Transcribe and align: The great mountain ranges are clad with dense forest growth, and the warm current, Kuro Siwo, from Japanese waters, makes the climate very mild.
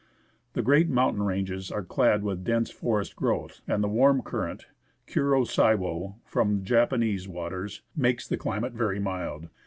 The 0.53 0.63
great 0.63 0.89
mountain 0.89 1.21
ranges 1.21 1.71
are 1.71 1.83
clad 1.83 2.23
with 2.23 2.43
dense 2.43 2.71
forest 2.71 3.15
growth, 3.15 3.61
and 3.67 3.83
the 3.83 3.87
warm 3.87 4.23
current, 4.23 4.65
Kuro 5.05 5.43
Siwo, 5.43 6.15
from 6.25 6.63
Japanese 6.63 7.27
waters, 7.27 7.83
makes 7.95 8.27
the 8.27 8.35
climate 8.35 8.73
very 8.73 8.99
mild. 8.99 9.49